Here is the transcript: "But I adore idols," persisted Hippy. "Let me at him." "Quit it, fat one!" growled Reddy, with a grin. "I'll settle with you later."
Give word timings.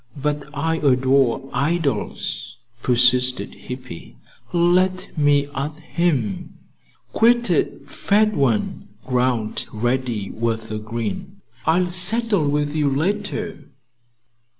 "But 0.17 0.45
I 0.51 0.77
adore 0.77 1.47
idols," 1.53 2.57
persisted 2.81 3.53
Hippy. 3.53 4.17
"Let 4.51 5.15
me 5.15 5.45
at 5.53 5.79
him." 5.79 6.55
"Quit 7.13 7.51
it, 7.51 7.87
fat 7.87 8.33
one!" 8.33 8.87
growled 9.05 9.67
Reddy, 9.71 10.31
with 10.31 10.71
a 10.71 10.79
grin. 10.79 11.41
"I'll 11.67 11.91
settle 11.91 12.49
with 12.49 12.75
you 12.75 12.89
later." 12.89 13.69